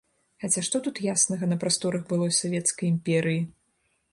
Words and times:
Хаця 0.43 0.61
што 0.67 0.79
тут 0.87 1.01
яснага 1.13 1.49
на 1.51 1.57
прасторах 1.65 2.09
былой 2.13 2.35
савецкай 2.41 2.93
імперыі? 2.95 3.41